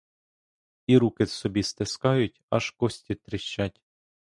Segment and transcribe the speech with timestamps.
[0.87, 3.81] І руки собі стискають, аж кості тріщать.